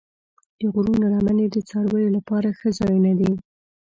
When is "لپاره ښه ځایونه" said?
2.17-3.11